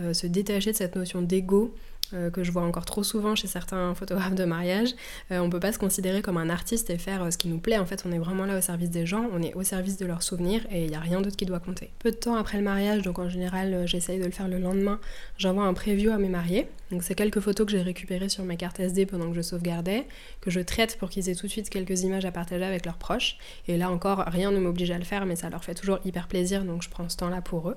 euh, 0.00 0.14
se 0.14 0.26
détacher 0.26 0.72
de 0.72 0.76
cette 0.76 0.96
notion 0.96 1.22
d'ego 1.22 1.76
euh, 2.14 2.30
que 2.30 2.44
je 2.44 2.52
vois 2.52 2.62
encore 2.62 2.84
trop 2.84 3.02
souvent 3.02 3.34
chez 3.34 3.48
certains 3.48 3.94
photographes 3.94 4.34
de 4.34 4.44
mariage. 4.44 4.90
Euh, 5.32 5.38
on 5.40 5.50
peut 5.50 5.60
pas 5.60 5.72
se 5.72 5.78
considérer 5.78 6.22
comme 6.22 6.36
un 6.36 6.50
artiste 6.50 6.88
et 6.90 6.98
faire 6.98 7.24
euh, 7.24 7.30
ce 7.30 7.38
qui 7.38 7.48
nous 7.48 7.58
plaît. 7.58 7.78
En 7.78 7.86
fait, 7.86 8.04
on 8.06 8.12
est 8.12 8.18
vraiment 8.18 8.44
là 8.44 8.56
au 8.56 8.60
service 8.60 8.90
des 8.90 9.06
gens, 9.06 9.28
on 9.32 9.42
est 9.42 9.54
au 9.54 9.62
service 9.62 9.96
de 9.96 10.06
leurs 10.06 10.22
souvenirs 10.22 10.64
et 10.70 10.84
il 10.84 10.90
n'y 10.90 10.96
a 10.96 11.00
rien 11.00 11.20
d'autre 11.20 11.36
qui 11.36 11.46
doit 11.46 11.58
compter. 11.58 11.90
Peu 11.98 12.10
de 12.10 12.16
temps 12.16 12.36
après 12.36 12.58
le 12.58 12.64
mariage, 12.64 13.02
donc 13.02 13.18
en 13.18 13.28
général, 13.28 13.86
j'essaye 13.86 14.18
de 14.18 14.24
le 14.24 14.30
faire 14.30 14.48
le 14.48 14.58
lendemain, 14.58 15.00
j'envoie 15.36 15.64
un 15.64 15.74
preview 15.74 16.12
à 16.12 16.18
mes 16.18 16.28
mariés. 16.28 16.68
Donc 16.92 17.02
c'est 17.02 17.16
quelques 17.16 17.40
photos 17.40 17.66
que 17.66 17.72
j'ai 17.72 17.82
récupérées 17.82 18.28
sur 18.28 18.44
ma 18.44 18.54
carte 18.54 18.78
SD 18.78 19.06
pendant 19.06 19.28
que 19.28 19.34
je 19.34 19.42
sauvegardais, 19.42 20.06
que 20.40 20.50
je 20.50 20.60
traite 20.60 20.98
pour 20.98 21.10
qu'ils 21.10 21.28
aient 21.28 21.34
tout 21.34 21.46
de 21.46 21.52
suite 21.52 21.70
quelques 21.70 22.02
images 22.02 22.24
à 22.24 22.30
partager 22.30 22.64
avec 22.64 22.86
leurs 22.86 22.98
proches. 22.98 23.38
Et 23.66 23.76
là 23.76 23.90
encore, 23.90 24.22
rien 24.26 24.52
ne 24.52 24.60
m'oblige 24.60 24.92
à 24.92 24.98
le 24.98 25.04
faire, 25.04 25.26
mais 25.26 25.34
ça 25.34 25.50
leur 25.50 25.64
fait 25.64 25.74
toujours 25.74 25.98
hyper 26.04 26.28
plaisir, 26.28 26.62
donc 26.62 26.82
je 26.82 26.88
prends 26.88 27.08
ce 27.08 27.16
temps-là 27.16 27.40
pour 27.40 27.70
eux. 27.70 27.76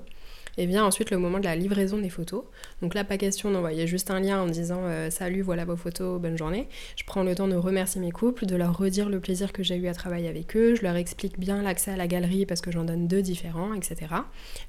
Et 0.58 0.66
vient 0.66 0.84
ensuite 0.84 1.10
le 1.10 1.18
moment 1.18 1.38
de 1.38 1.44
la 1.44 1.56
livraison 1.56 1.98
des 1.98 2.10
photos. 2.10 2.44
Donc 2.82 2.94
là, 2.94 3.04
pas 3.04 3.16
question 3.16 3.50
d'envoyer 3.50 3.86
juste 3.86 4.10
un 4.10 4.20
lien 4.20 4.40
en 4.40 4.46
disant 4.46 4.80
euh, 4.84 5.10
salut, 5.10 5.42
voilà 5.42 5.64
vos 5.64 5.76
photos, 5.76 6.20
bonne 6.20 6.36
journée. 6.36 6.68
Je 6.96 7.04
prends 7.04 7.22
le 7.22 7.34
temps 7.34 7.48
de 7.48 7.56
remercier 7.56 8.00
mes 8.00 8.10
couples, 8.10 8.46
de 8.46 8.56
leur 8.56 8.76
redire 8.76 9.08
le 9.08 9.20
plaisir 9.20 9.52
que 9.52 9.62
j'ai 9.62 9.76
eu 9.76 9.88
à 9.88 9.94
travailler 9.94 10.28
avec 10.28 10.56
eux. 10.56 10.74
Je 10.74 10.82
leur 10.82 10.96
explique 10.96 11.38
bien 11.38 11.62
l'accès 11.62 11.92
à 11.92 11.96
la 11.96 12.06
galerie 12.06 12.46
parce 12.46 12.60
que 12.60 12.70
j'en 12.70 12.84
donne 12.84 13.06
deux 13.06 13.22
différents, 13.22 13.74
etc. 13.74 13.96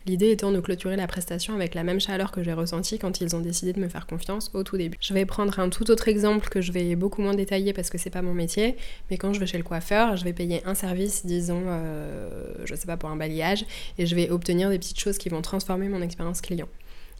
L'idée 0.05 0.31
étant 0.31 0.51
de 0.51 0.59
clôturer 0.59 0.95
la 0.95 1.07
prestation 1.07 1.55
avec 1.55 1.75
la 1.75 1.83
même 1.83 1.99
chaleur 1.99 2.31
que 2.31 2.43
j'ai 2.43 2.53
ressentie 2.53 2.99
quand 2.99 3.21
ils 3.21 3.35
ont 3.35 3.41
décidé 3.41 3.73
de 3.73 3.79
me 3.79 3.89
faire 3.89 4.05
confiance 4.05 4.51
au 4.53 4.63
tout 4.63 4.77
début. 4.77 4.97
Je 5.01 5.13
vais 5.13 5.25
prendre 5.25 5.59
un 5.59 5.69
tout 5.69 5.89
autre 5.89 6.07
exemple 6.07 6.49
que 6.49 6.61
je 6.61 6.71
vais 6.71 6.95
beaucoup 6.95 7.21
moins 7.21 7.33
détailler 7.33 7.73
parce 7.73 7.89
que 7.89 7.97
c'est 7.97 8.09
pas 8.09 8.21
mon 8.21 8.33
métier, 8.33 8.75
mais 9.09 9.17
quand 9.17 9.33
je 9.33 9.39
vais 9.39 9.47
chez 9.47 9.57
le 9.57 9.63
coiffeur, 9.63 10.15
je 10.15 10.23
vais 10.23 10.33
payer 10.33 10.61
un 10.65 10.75
service, 10.75 11.25
disons, 11.25 11.63
euh, 11.67 12.29
je 12.65 12.75
sais 12.75 12.87
pas, 12.87 12.97
pour 12.97 13.09
un 13.09 13.15
balayage, 13.15 13.65
et 13.97 14.05
je 14.05 14.15
vais 14.15 14.29
obtenir 14.29 14.69
des 14.69 14.79
petites 14.79 14.99
choses 14.99 15.17
qui 15.17 15.29
vont 15.29 15.41
transformer 15.41 15.70
mon 15.77 16.01
expérience 16.01 16.41
client. 16.41 16.67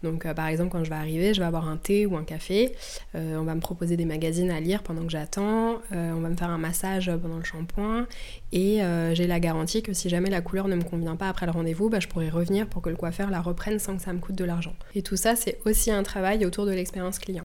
Donc 0.04 0.26
euh, 0.26 0.34
par 0.34 0.48
exemple 0.48 0.72
quand 0.72 0.84
je 0.84 0.90
vais 0.90 0.96
arriver, 0.96 1.34
je 1.34 1.40
vais 1.40 1.46
avoir 1.46 1.68
un 1.68 1.78
thé 1.78 2.06
ou 2.06 2.16
un 2.18 2.24
café, 2.24 2.74
euh, 3.16 3.38
on 3.38 3.44
va 3.44 3.56
me 3.56 3.62
proposer 3.62 3.98
des 3.98 4.06
magazines 4.06 4.52
à 4.52 4.60
lire 4.60 4.84
pendant 4.84 5.04
que 5.04 5.12
j'attends, 5.12 5.82
euh, 5.92 6.12
on 6.12 6.22
va 6.22 6.30
me 6.30 6.36
faire 6.36 6.50
un 6.50 6.58
massage 6.58 7.12
pendant 7.22 7.38
le 7.38 7.44
shampoing 7.44 8.08
et 8.52 8.80
j'ai 9.14 9.28
la 9.28 9.40
garantie 9.40 9.82
que 9.82 9.94
si 9.94 10.10
jamais 10.10 10.30
la 10.30 10.42
couleur 10.42 10.68
ne 10.68 10.76
me 10.76 10.84
convient 10.84 11.16
pas 11.16 11.30
après 11.30 11.46
le 11.46 11.52
rendez-vous, 11.52 11.90
bah, 11.90 12.00
je 12.00 12.08
pourrai 12.08 12.30
revenir 12.30 12.68
pour 12.68 12.82
que 12.82 12.90
le 12.90 12.96
coiffeur 12.96 13.30
la 13.30 13.42
reprenne 13.42 13.80
sans 13.80 13.96
que 13.96 14.02
ça 14.02 14.14
me 14.14 14.20
coûte 14.20 14.36
de 14.36 14.46
l'argent. 14.46 14.76
Et 14.96 15.02
tout 15.02 15.18
ça 15.18 15.36
c'est 15.36 15.60
aussi 15.66 15.92
un 15.92 16.04
travail 16.04 16.46
autour 16.46 16.66
de 16.66 16.72
l'expérience 16.72 17.20
client. 17.20 17.44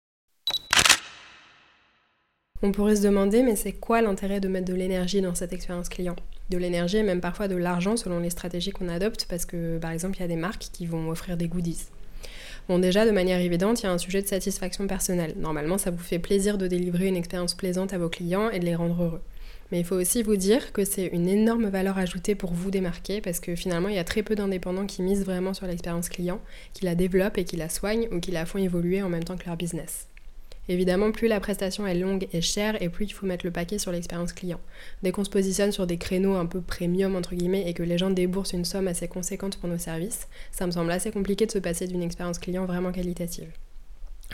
On 2.64 2.70
pourrait 2.70 2.94
se 2.94 3.02
demander, 3.02 3.43
mais 3.43 3.56
c'est 3.56 3.72
quoi 3.72 4.02
l'intérêt 4.02 4.38
de 4.38 4.46
mettre 4.46 4.66
de 4.66 4.75
l'énergie 4.75 5.21
dans 5.21 5.35
cette 5.35 5.52
expérience 5.52 5.88
client? 5.88 6.14
De 6.52 6.59
l'énergie 6.59 6.99
et 6.99 7.02
même 7.02 7.23
parfois 7.23 7.49
de 7.49 7.56
l'argent 7.56 7.97
selon 7.97 8.18
les 8.18 8.28
stratégies 8.28 8.73
qu'on 8.73 8.90
adopte, 8.90 9.25
parce 9.26 9.47
que 9.47 9.78
par 9.78 9.90
exemple, 9.90 10.18
il 10.18 10.21
y 10.21 10.25
a 10.25 10.28
des 10.28 10.37
marques 10.37 10.68
qui 10.71 10.85
vont 10.85 11.09
offrir 11.09 11.38
des 11.38 11.49
goodies. 11.49 11.87
Bon, 12.68 12.78
déjà, 12.78 13.06
de 13.06 13.11
manière 13.11 13.40
évidente, 13.40 13.80
il 13.80 13.85
y 13.85 13.87
a 13.87 13.92
un 13.92 13.97
sujet 13.97 14.21
de 14.21 14.26
satisfaction 14.26 14.87
personnelle. 14.87 15.32
Normalement, 15.38 15.78
ça 15.78 15.90
vous 15.90 15.97
fait 15.97 16.18
plaisir 16.18 16.59
de 16.59 16.66
délivrer 16.66 17.06
une 17.06 17.16
expérience 17.16 17.54
plaisante 17.54 17.94
à 17.94 17.99
vos 17.99 18.11
clients 18.11 18.50
et 18.50 18.59
de 18.59 18.66
les 18.66 18.75
rendre 18.75 19.02
heureux. 19.02 19.23
Mais 19.71 19.80
il 19.80 19.87
faut 19.87 19.97
aussi 19.97 20.23
vous 20.23 20.37
dire 20.37 20.75
que 20.75 20.85
c'est 20.85 21.06
une 21.06 21.26
énorme 21.26 21.71
valeur 21.71 21.97
ajoutée 21.97 22.35
pour 22.35 22.52
vous 22.52 22.71
démarquer 22.71 23.23
parce 23.23 23.40
que 23.40 23.56
finalement, 23.56 23.88
il 23.88 23.94
y 23.94 23.99
a 23.99 24.04
très 24.04 24.23
peu 24.23 24.35
d'indépendants 24.35 24.85
qui 24.85 25.00
misent 25.00 25.25
vraiment 25.25 25.54
sur 25.54 25.66
l'expérience 25.66 26.11
client, 26.11 26.42
qui 26.75 26.85
la 26.85 26.94
développent 26.94 27.38
et 27.38 27.44
qui 27.44 27.56
la 27.56 27.71
soignent 27.71 28.09
ou 28.12 28.21
qui 28.21 28.30
la 28.30 28.44
font 28.44 28.59
évoluer 28.59 29.02
en 29.02 29.09
même 29.09 29.25
temps 29.25 29.38
que 29.38 29.47
leur 29.47 29.56
business. 29.56 30.09
Évidemment, 30.69 31.11
plus 31.11 31.26
la 31.26 31.40
prestation 31.40 31.87
est 31.87 31.95
longue 31.95 32.28
et 32.33 32.40
chère, 32.40 32.81
et 32.81 32.88
plus 32.88 33.07
il 33.07 33.12
faut 33.12 33.26
mettre 33.26 33.45
le 33.45 33.50
paquet 33.50 33.78
sur 33.78 33.90
l'expérience 33.90 34.33
client. 34.33 34.61
Dès 35.02 35.11
qu'on 35.11 35.25
se 35.25 35.31
positionne 35.31 35.73
sur 35.73 35.87
des 35.87 35.99
créneaux 35.99 36.37
un 36.37 36.47
peu 36.47 36.61
premium, 36.61 37.16
entre 37.16 37.35
guillemets, 37.35 37.69
et 37.69 37.75
que 37.75 37.83
les 37.83 37.99
gens 37.99 38.11
déboursent 38.11 38.52
une 38.52 38.64
somme 38.64 38.87
assez 38.87 39.09
conséquente 39.09 39.57
pour 39.57 39.69
nos 39.69 39.78
services, 39.78 40.28
ça 40.52 40.66
me 40.66 40.71
semble 40.71 40.92
assez 40.92 41.11
compliqué 41.11 41.47
de 41.47 41.50
se 41.50 41.59
passer 41.59 41.87
d'une 41.88 42.02
expérience 42.02 42.38
client 42.38 42.64
vraiment 42.64 42.92
qualitative. 42.92 43.49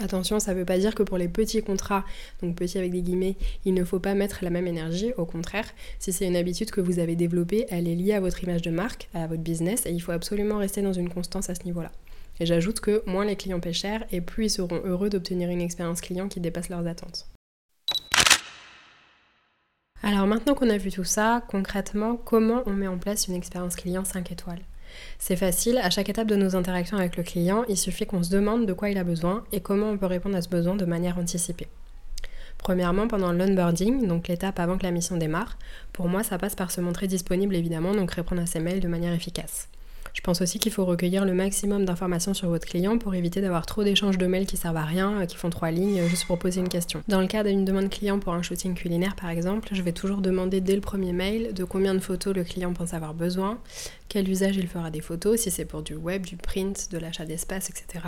Attention, 0.00 0.38
ça 0.38 0.54
ne 0.54 0.58
veut 0.58 0.64
pas 0.64 0.78
dire 0.78 0.94
que 0.94 1.02
pour 1.02 1.18
les 1.18 1.28
petits 1.28 1.62
contrats, 1.62 2.04
donc 2.40 2.54
petits 2.54 2.78
avec 2.78 2.92
des 2.92 3.02
guillemets, 3.02 3.36
il 3.64 3.74
ne 3.74 3.82
faut 3.82 3.98
pas 3.98 4.14
mettre 4.14 4.44
la 4.44 4.50
même 4.50 4.68
énergie. 4.68 5.12
Au 5.16 5.24
contraire, 5.24 5.66
si 5.98 6.12
c'est 6.12 6.26
une 6.26 6.36
habitude 6.36 6.70
que 6.70 6.80
vous 6.80 7.00
avez 7.00 7.16
développée, 7.16 7.66
elle 7.70 7.88
est 7.88 7.96
liée 7.96 8.12
à 8.12 8.20
votre 8.20 8.44
image 8.44 8.62
de 8.62 8.70
marque, 8.70 9.08
à 9.12 9.26
votre 9.26 9.42
business, 9.42 9.86
et 9.86 9.90
il 9.90 10.00
faut 10.00 10.12
absolument 10.12 10.58
rester 10.58 10.82
dans 10.82 10.92
une 10.92 11.08
constance 11.08 11.50
à 11.50 11.54
ce 11.56 11.64
niveau-là. 11.64 11.90
Et 12.40 12.46
j'ajoute 12.46 12.80
que 12.80 13.02
moins 13.06 13.24
les 13.24 13.36
clients 13.36 13.60
paient 13.60 13.72
cher 13.72 14.04
et 14.10 14.20
plus 14.20 14.46
ils 14.46 14.50
seront 14.50 14.80
heureux 14.84 15.10
d'obtenir 15.10 15.50
une 15.50 15.60
expérience 15.60 16.00
client 16.00 16.28
qui 16.28 16.40
dépasse 16.40 16.68
leurs 16.68 16.86
attentes. 16.86 17.26
Alors 20.02 20.26
maintenant 20.26 20.54
qu'on 20.54 20.70
a 20.70 20.78
vu 20.78 20.90
tout 20.90 21.04
ça, 21.04 21.42
concrètement, 21.48 22.16
comment 22.16 22.62
on 22.66 22.72
met 22.72 22.86
en 22.86 22.98
place 22.98 23.26
une 23.26 23.34
expérience 23.34 23.74
client 23.74 24.04
5 24.04 24.30
étoiles? 24.30 24.62
C'est 25.18 25.36
facile, 25.36 25.78
à 25.78 25.90
chaque 25.90 26.08
étape 26.08 26.28
de 26.28 26.36
nos 26.36 26.56
interactions 26.56 26.96
avec 26.96 27.16
le 27.16 27.22
client, 27.22 27.64
il 27.68 27.76
suffit 27.76 28.06
qu'on 28.06 28.22
se 28.22 28.30
demande 28.30 28.64
de 28.64 28.72
quoi 28.72 28.90
il 28.90 28.98
a 28.98 29.04
besoin 29.04 29.44
et 29.52 29.60
comment 29.60 29.90
on 29.90 29.98
peut 29.98 30.06
répondre 30.06 30.36
à 30.36 30.42
ce 30.42 30.48
besoin 30.48 30.76
de 30.76 30.84
manière 30.84 31.18
anticipée. 31.18 31.68
Premièrement, 32.58 33.06
pendant 33.06 33.32
l'onboarding, 33.32 34.06
donc 34.06 34.28
l'étape 34.28 34.58
avant 34.58 34.78
que 34.78 34.84
la 34.84 34.90
mission 34.90 35.16
démarre, 35.16 35.58
pour 35.92 36.08
moi 36.08 36.22
ça 36.22 36.38
passe 36.38 36.54
par 36.54 36.70
se 36.70 36.80
montrer 36.80 37.06
disponible 37.06 37.54
évidemment, 37.54 37.94
donc 37.94 38.10
répondre 38.12 38.42
à 38.42 38.46
ses 38.46 38.60
mails 38.60 38.80
de 38.80 38.88
manière 38.88 39.12
efficace. 39.12 39.68
Je 40.14 40.20
pense 40.20 40.40
aussi 40.40 40.58
qu'il 40.58 40.72
faut 40.72 40.84
recueillir 40.84 41.24
le 41.24 41.34
maximum 41.34 41.84
d'informations 41.84 42.34
sur 42.34 42.48
votre 42.48 42.66
client 42.66 42.98
pour 42.98 43.14
éviter 43.14 43.40
d'avoir 43.40 43.66
trop 43.66 43.84
d'échanges 43.84 44.18
de 44.18 44.26
mails 44.26 44.46
qui 44.46 44.56
servent 44.56 44.76
à 44.76 44.84
rien, 44.84 45.20
euh, 45.20 45.26
qui 45.26 45.36
font 45.36 45.50
trois 45.50 45.70
lignes 45.70 46.06
juste 46.08 46.26
pour 46.26 46.38
poser 46.38 46.60
une 46.60 46.68
question. 46.68 47.02
Dans 47.08 47.20
le 47.20 47.26
cas 47.26 47.42
d'une 47.44 47.64
demande 47.64 47.90
client 47.90 48.18
pour 48.18 48.34
un 48.34 48.42
shooting 48.42 48.74
culinaire 48.74 49.16
par 49.16 49.30
exemple, 49.30 49.68
je 49.72 49.82
vais 49.82 49.92
toujours 49.92 50.20
demander 50.20 50.60
dès 50.60 50.74
le 50.74 50.80
premier 50.80 51.12
mail 51.12 51.54
de 51.54 51.64
combien 51.64 51.94
de 51.94 52.00
photos 52.00 52.34
le 52.34 52.44
client 52.44 52.72
pense 52.72 52.94
avoir 52.94 53.14
besoin, 53.14 53.58
quel 54.08 54.28
usage 54.28 54.56
il 54.56 54.68
fera 54.68 54.90
des 54.90 55.00
photos, 55.00 55.40
si 55.40 55.50
c'est 55.50 55.64
pour 55.64 55.82
du 55.82 55.94
web, 55.94 56.24
du 56.24 56.36
print, 56.36 56.90
de 56.90 56.98
l'achat 56.98 57.24
d'espace, 57.24 57.70
etc 57.70 58.00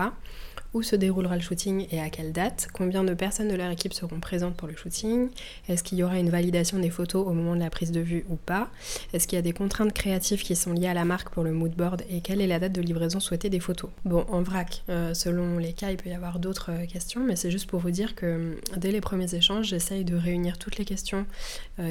où 0.73 0.83
se 0.83 0.97
déroulera 0.97 1.35
le 1.35 1.43
shooting 1.43 1.87
et 1.91 2.00
à 2.00 2.11
quelle 2.11 2.33
date, 2.33 2.69
combien 2.73 3.03
de 3.03 3.15
personnes 3.15 3.49
de 3.49 3.55
leur 3.55 3.71
équipe 3.71 3.93
seront 3.93 4.21
présentes 4.21 4.55
pour 4.55 4.69
le 4.69 4.77
shooting, 4.77 5.31
est-ce 5.69 5.83
qu'il 5.83 5.99
y 5.99 6.03
aura 6.03 6.19
une 6.19 6.31
validation 6.31 6.79
des 6.79 6.91
photos 6.91 7.27
au 7.27 7.33
moment 7.33 7.55
de 7.55 7.61
la 7.61 7.71
prise 7.71 7.91
de 7.91 8.00
vue 8.00 8.25
ou 8.29 8.37
pas, 8.37 8.71
est-ce 9.12 9.27
qu'il 9.27 9.37
y 9.37 9.39
a 9.39 9.43
des 9.43 9.53
contraintes 9.53 9.93
créatives 9.93 10.43
qui 10.43 10.55
sont 10.55 10.73
liées 10.73 10.87
à 10.87 10.95
la 10.95 11.05
marque 11.05 11.31
pour 11.31 11.43
le 11.43 11.53
mood 11.53 11.73
board 11.75 12.03
et 12.09 12.21
quelle 12.21 12.41
est 12.41 12.47
la 12.47 12.59
date 12.59 12.73
de 12.73 12.81
livraison 12.81 13.21
souhaitée 13.21 13.50
des 13.50 13.61
photos? 13.61 13.91
Bon, 14.05 14.25
en 14.29 14.43
vrac, 14.43 14.83
euh, 14.89 15.15
selon 15.15 15.59
les 15.59 15.73
cas, 15.73 15.91
il 15.91 15.97
peut 15.97 16.11
y 16.11 16.15
avoir 16.15 16.39
d'autres 16.39 16.71
euh, 16.71 16.87
questions, 16.87 17.23
mais 17.25 17.37
c'est 17.37 17.50
juste 17.50 17.67
pour 17.67 17.81
vous 17.81 17.91
dire 17.91 18.15
que 18.15 18.27
euh, 18.27 18.55
dès 18.77 18.93
les 18.93 19.00
premiers 19.00 19.35
échanges, 19.35 19.67
j'essaye 19.67 20.05
de 20.05 20.17
réunir 20.17 20.59
toutes 20.59 20.79
les 20.79 20.85
questions 20.85 21.27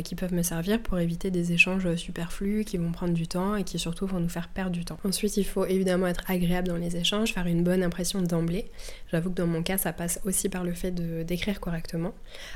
qui 0.04 0.14
peuvent 0.14 0.34
me 0.34 0.44
servir 0.44 0.80
pour 0.82 1.00
éviter 1.00 1.32
des 1.32 1.52
échanges 1.52 1.96
superflus 1.96 2.64
qui 2.64 2.78
vont 2.78 2.92
prendre 2.92 3.14
du 3.14 3.28
temps 3.28 3.56
et 3.56 3.64
qui 3.64 3.80
surtout 3.80 4.06
vont 4.06 4.20
nous 4.20 4.30
faire 4.30 4.48
perdre 4.48 4.72
du 4.72 4.86
temps. 4.86 5.00
Ensuite, 5.04 5.38
il 5.38 5.44
faut 5.44 5.66
évidemment 5.66 6.06
être 6.06 6.24
agréable 6.28 6.68
dans 6.68 6.78
les 6.78 6.96
échanges, 6.96 7.34
faire 7.34 7.48
une 7.48 7.64
bonne 7.64 7.82
impression 7.82 8.22
d'emblée. 8.22 8.69
J'avoue 9.12 9.30
que 9.30 9.36
dans 9.36 9.48
mon 9.48 9.64
cas, 9.64 9.78
ça 9.78 9.94
passe 9.94 10.20
aussi 10.26 10.50
par 10.50 10.64
le 10.64 10.74
fait 10.74 10.92
d'écrire 10.92 11.60
correctement. 11.60 12.14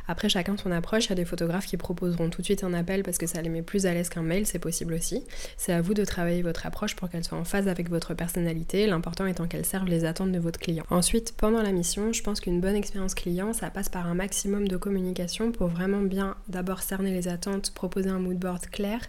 Après, 0.08 0.29
chacun 0.29 0.55
son 0.58 0.72
approche. 0.72 1.05
Il 1.05 1.10
y 1.10 1.13
a 1.13 1.15
des 1.15 1.25
photographes 1.25 1.65
qui 1.65 1.77
proposeront 1.77 2.29
tout 2.29 2.41
de 2.41 2.46
suite 2.46 2.63
un 2.63 2.74
appel 2.74 3.03
parce 3.03 3.17
que 3.17 3.27
ça 3.27 3.41
les 3.41 3.50
met 3.50 3.62
plus 3.62 3.86
à 3.86 3.93
l'aise 3.93 4.10
qu'un 4.10 4.22
mail, 4.22 4.46
c'est 4.46 4.60
possible 4.60 4.93
aussi. 4.93 5.24
C'est 5.58 5.74
à 5.74 5.82
vous 5.82 5.93
de 5.93 6.05
travailler 6.05 6.41
votre 6.41 6.65
approche 6.65 6.96
pour 6.96 7.10
qu'elle 7.10 7.24
soit 7.24 7.38
en 7.38 7.43
phase 7.43 7.67
avec 7.67 7.89
votre 7.89 8.13
personnalité, 8.13 8.88
l'important 8.88 9.25
étant 9.25 9.48
qu'elle 9.48 9.65
serve 9.65 9.88
les 9.88 10.05
attentes 10.05 10.32
de 10.32 10.39
votre 10.39 10.60
client. 10.60 10.86
Ensuite, 10.89 11.34
pendant 11.38 11.62
la 11.62 11.72
mission, 11.72 12.13
je 12.13 12.22
pense 12.24 12.39
qu'une 12.39 12.62
bonne 12.62 12.75
expérience 12.75 13.15
client, 13.15 13.53
ça 13.53 13.70
passe 13.70 13.89
par 13.89 14.08
un 14.08 14.15
maximum 14.15 14.67
de 14.67 14.77
communication 14.77 15.51
pour 15.51 15.67
vraiment 15.67 16.01
bien 16.01 16.36
d'abord 16.48 16.82
cerner 16.82 17.12
les 17.12 17.27
attentes, 17.27 17.72
proposer 17.72 18.10
un 18.10 18.20
mood 18.20 18.38
board 18.38 18.67
clair 18.67 19.00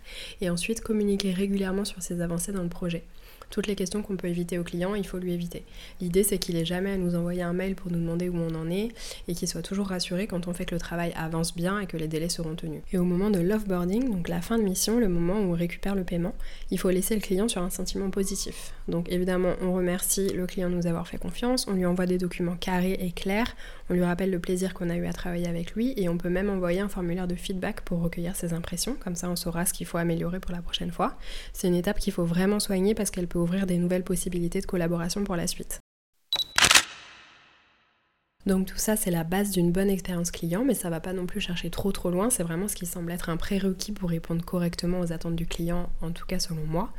et 0.41 0.51
ensuite 0.51 0.81
communiquer 0.81 1.33
régulièrement 1.33 1.85
sur 1.85 2.03
ses 2.03 2.21
avancées 2.21 2.53
dans 2.53 2.63
le 2.63 2.69
projet. 2.69 3.05
Toutes 3.55 3.69
les 3.69 3.77
questions 3.77 4.03
qu'on 4.03 4.17
peut 4.17 4.27
éviter 4.27 4.59
au 4.59 4.65
client, 4.65 4.97
il 4.97 5.07
faut 5.07 5.19
lui 5.19 5.33
éviter. 5.33 5.63
L'idée, 6.01 6.25
c'est 6.25 6.39
qu'il 6.39 6.57
ait 6.57 6.65
jamais 6.65 6.91
à 6.91 6.97
nous 6.97 7.15
envoyer 7.15 7.43
un 7.43 7.53
mail 7.53 7.77
pour 7.77 7.89
nous 7.89 8.01
demander 8.01 8.29
où 8.29 8.37
on 8.37 8.53
en 8.57 8.69
est 8.69 8.89
et 9.29 9.35
qu'il 9.37 9.47
soit 9.47 9.63
toujours 9.63 9.87
rassuré 9.87 10.27
quand 10.27 10.49
on 10.49 10.53
fait 10.53 10.65
que 10.65 10.75
le 10.75 10.81
travail 10.81 11.13
avance 11.17 11.55
bien 11.55 11.79
et 11.79 11.87
que 11.87 11.97
les 11.97 12.09
délais 12.09 12.29
seront 12.29 12.57
tenus. 12.57 12.83
Et 12.93 12.99
au 12.99 13.05
moment 13.05 13.31
de 13.31 13.39
l'offboarding, 13.39 14.11
donc 14.11 14.27
la 14.27 14.41
fin 14.41 14.59
de 14.59 14.65
mission, 14.65 14.99
le 14.99 15.09
moment 15.09 15.35
où 15.35 15.53
on 15.53 15.53
récupère 15.53 15.95
le 15.95 16.03
paiement, 16.03 16.35
il 16.73 16.81
faut 16.81 16.91
laisser 16.91 17.15
le 17.15 17.21
client 17.21 17.47
sur 17.47 17.63
un 17.63 17.71
sentiment 17.71 18.11
positif. 18.11 18.73
Donc 18.89 19.09
évidemment, 19.09 19.53
on 19.63 19.73
remercie 19.73 20.31
le 20.31 20.49
client 20.49 20.69
de 20.69 20.75
nous 20.75 20.89
avoir 20.89 21.07
fait 21.07 21.19
confiance, 21.19 21.69
on 21.69 21.75
lui 21.75 21.87
envoie 21.87 22.07
des 22.07 22.19
documents 22.19 22.57
carrés 22.57 22.99
et 23.01 23.13
clairs, 23.13 23.55
on 23.89 23.95
lui 23.95 24.03
rappelle 24.03 24.33
le 24.33 24.41
plaisir 24.41 24.75
qu'on 24.75 24.91
a 24.91 24.97
eu 24.97 25.07
à 25.07 25.13
travailler 25.13 25.47
avec 25.47 25.75
lui 25.77 25.95
et 25.97 26.09
on 26.09 26.19
peut 26.19 26.29
même 26.29 26.51
envoyer 26.51 26.81
un 26.81 26.89
formulaire 26.89 27.29
de 27.29 27.37
feedback 27.37 27.83
pour 27.83 28.01
recueillir 28.01 28.35
ses 28.35 28.53
impressions, 28.53 28.97
comme 28.99 29.15
ça 29.15 29.31
on 29.31 29.37
saura 29.37 29.65
ce 29.65 29.73
qu'il 29.73 29.87
faut 29.87 29.99
améliorer 29.99 30.41
pour 30.41 30.51
la 30.51 30.61
prochaine 30.61 30.91
fois. 30.91 31.17
C'est 31.53 31.69
une 31.69 31.77
étape 31.77 32.01
qu'il 32.01 32.13
faut 32.13 32.25
vraiment 32.25 32.59
soigner 32.59 32.95
parce 32.95 33.13
qu'elle 33.13 33.29
peut 33.29 33.44
ouvrir 33.45 33.67
des 33.67 33.79
nouvelles 33.79 34.05
possibilités 34.05 34.61
de 34.61 34.67
collaboration 34.67 35.23
pour 35.23 35.37
la 35.37 35.47
suite. 35.47 35.81
Donc 38.47 38.67
tout 38.67 38.77
ça, 38.77 38.95
c'est 38.95 39.11
la 39.11 39.25
base 39.25 39.53
d'une 39.53 39.73
bonne 39.73 39.89
expérience 39.89 40.31
client, 40.31 40.65
mais 40.65 40.75
ça 40.75 40.91
va 40.91 41.01
pas 41.01 41.15
non 41.15 41.25
plus 41.25 41.41
chercher 41.41 41.71
trop 41.71 41.93
trop 41.93 42.11
loin. 42.11 42.29
C'est 42.29 42.43
vraiment 42.43 42.69
ce 42.69 42.77
qui 42.77 42.85
semble 42.85 43.11
être 43.11 43.31
un 43.31 43.39
prérequis 43.39 43.93
pour 43.93 44.11
répondre 44.11 44.45
correctement 44.45 45.01
aux 45.01 45.13
attentes 45.13 45.37
du 45.37 45.47
client, 45.47 45.89
en 46.03 46.11
tout 46.11 46.27
cas 46.27 46.39
selon 46.39 46.65
moi. 46.67 46.93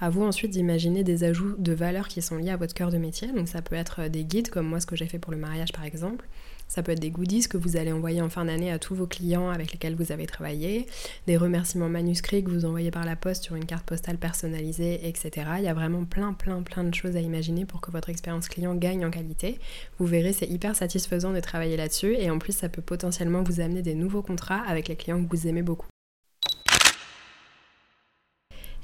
À 0.00 0.10
vous 0.10 0.22
ensuite 0.22 0.50
d'imaginer 0.50 1.02
des 1.02 1.24
ajouts 1.24 1.54
de 1.56 1.72
valeur 1.72 2.08
qui 2.08 2.20
sont 2.20 2.36
liés 2.36 2.50
à 2.50 2.58
votre 2.58 2.74
cœur 2.74 2.90
de 2.90 2.98
métier. 2.98 3.32
Donc 3.32 3.48
ça 3.48 3.62
peut 3.62 3.76
être 3.76 4.08
des 4.08 4.24
guides, 4.24 4.50
comme 4.50 4.66
moi 4.66 4.80
ce 4.80 4.86
que 4.86 4.96
j'ai 4.96 5.06
fait 5.06 5.18
pour 5.18 5.32
le 5.32 5.38
mariage 5.38 5.72
par 5.72 5.84
exemple. 5.84 6.28
Ça 6.70 6.84
peut 6.84 6.92
être 6.92 7.00
des 7.00 7.10
goodies 7.10 7.48
que 7.48 7.56
vous 7.56 7.76
allez 7.76 7.90
envoyer 7.92 8.22
en 8.22 8.30
fin 8.30 8.44
d'année 8.44 8.70
à 8.70 8.78
tous 8.78 8.94
vos 8.94 9.08
clients 9.08 9.50
avec 9.50 9.72
lesquels 9.72 9.96
vous 9.96 10.12
avez 10.12 10.26
travaillé, 10.26 10.86
des 11.26 11.36
remerciements 11.36 11.88
manuscrits 11.88 12.44
que 12.44 12.50
vous 12.50 12.64
envoyez 12.64 12.92
par 12.92 13.04
la 13.04 13.16
poste 13.16 13.42
sur 13.42 13.56
une 13.56 13.66
carte 13.66 13.84
postale 13.84 14.18
personnalisée, 14.18 15.06
etc. 15.08 15.30
Il 15.58 15.64
y 15.64 15.68
a 15.68 15.74
vraiment 15.74 16.04
plein, 16.04 16.32
plein, 16.32 16.62
plein 16.62 16.84
de 16.84 16.94
choses 16.94 17.16
à 17.16 17.20
imaginer 17.20 17.66
pour 17.66 17.80
que 17.80 17.90
votre 17.90 18.08
expérience 18.08 18.48
client 18.48 18.76
gagne 18.76 19.04
en 19.04 19.10
qualité. 19.10 19.58
Vous 19.98 20.06
verrez, 20.06 20.32
c'est 20.32 20.48
hyper 20.48 20.76
satisfaisant 20.76 21.32
de 21.32 21.40
travailler 21.40 21.76
là-dessus 21.76 22.14
et 22.14 22.30
en 22.30 22.38
plus, 22.38 22.56
ça 22.56 22.68
peut 22.68 22.82
potentiellement 22.82 23.42
vous 23.42 23.60
amener 23.60 23.82
des 23.82 23.96
nouveaux 23.96 24.22
contrats 24.22 24.62
avec 24.66 24.86
les 24.86 24.96
clients 24.96 25.22
que 25.22 25.28
vous 25.28 25.48
aimez 25.48 25.62
beaucoup. 25.62 25.88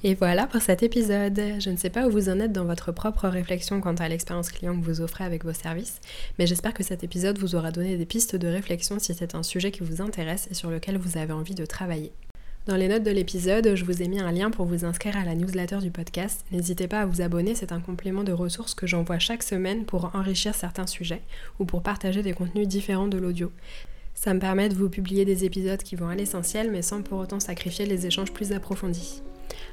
Et 0.05 0.15
voilà 0.15 0.47
pour 0.47 0.61
cet 0.61 0.83
épisode. 0.83 1.41
Je 1.59 1.71
ne 1.71 1.77
sais 1.77 1.89
pas 1.89 2.07
où 2.07 2.11
vous 2.11 2.29
en 2.29 2.39
êtes 2.39 2.53
dans 2.53 2.67
votre 2.67 2.93
propre 2.93 3.29
réflexion 3.29 3.81
quant 3.81 3.95
à 3.95 4.09
l'expérience 4.09 4.51
client 4.51 4.79
que 4.79 4.85
vous 4.85 5.01
offrez 5.01 5.25
avec 5.25 5.45
vos 5.45 5.55
services, 5.55 6.01
mais 6.39 6.47
j'espère 6.47 6.75
que 6.75 6.83
cet 6.83 7.03
épisode 7.03 7.39
vous 7.39 7.55
aura 7.55 7.71
donné 7.71 7.97
des 7.97 8.05
pistes 8.05 8.37
de 8.37 8.47
réflexion 8.47 8.99
si 8.99 9.15
c'est 9.15 9.35
un 9.35 9.43
sujet 9.43 9.71
qui 9.71 9.83
vous 9.83 10.03
intéresse 10.03 10.49
et 10.51 10.55
sur 10.55 10.71
lequel 10.71 10.99
vous 10.99 11.17
avez 11.17 11.33
envie 11.33 11.55
de 11.55 11.65
travailler. 11.65 12.13
Dans 12.67 12.77
les 12.77 12.89
notes 12.89 13.05
de 13.05 13.11
l'épisode, 13.11 13.75
je 13.75 13.85
vous 13.85 14.03
ai 14.03 14.09
mis 14.09 14.21
un 14.21 14.33
lien 14.33 14.51
pour 14.51 14.67
vous 14.67 14.85
inscrire 14.85 15.17
à 15.17 15.25
la 15.25 15.35
newsletter 15.35 15.79
du 15.79 15.91
podcast. 15.91 16.45
N'hésitez 16.51 16.89
pas 16.89 17.01
à 17.01 17.07
vous 17.07 17.23
abonner, 17.23 17.55
c'est 17.55 17.73
un 17.73 17.81
complément 17.81 18.25
de 18.25 18.33
ressources 18.33 18.75
que 18.75 18.87
j'envoie 18.87 19.19
chaque 19.19 19.45
semaine 19.45 19.85
pour 19.85 20.15
enrichir 20.15 20.55
certains 20.55 20.87
sujets 20.87 21.23
ou 21.59 21.65
pour 21.65 21.83
partager 21.83 22.23
des 22.23 22.33
contenus 22.33 22.69
différents 22.69 23.07
de 23.09 23.19
l'audio. 23.19 23.51
Ça 24.15 24.35
me 24.35 24.41
permet 24.41 24.69
de 24.69 24.75
vous 24.75 24.91
publier 24.91 25.25
des 25.25 25.45
épisodes 25.45 25.83
qui 25.83 25.97
vont 25.97 26.09
à 26.09 26.17
l'essentiel 26.17 26.71
mais 26.71 26.83
sans 26.83 27.03
pour 27.03 27.19
autant 27.19 27.41
sacrifier 27.41 27.87
les 27.87 28.07
échanges 28.07 28.33
plus 28.33 28.53
approfondis. 28.53 29.23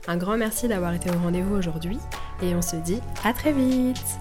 Un 0.08 0.18
grand 0.18 0.38
merci 0.38 0.68
d'avoir 0.68 0.94
été 0.94 1.10
au 1.10 1.20
rendez-vous 1.20 1.56
aujourd'hui 1.56 2.00
et 2.42 2.56
on 2.56 2.62
se 2.62 2.76
dit 2.76 3.00
à 3.24 3.34
très 3.34 3.54
vite 3.54 4.18